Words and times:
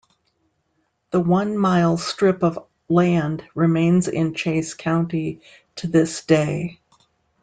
The 1.11 1.19
one 1.19 1.55
mile 1.55 1.95
strip 1.95 2.41
of 2.41 2.65
land 2.89 3.47
remains 3.53 4.07
in 4.07 4.33
Chase 4.33 4.73
County 4.73 5.41
to 5.75 5.85
this 5.87 6.25
day. 6.25 6.79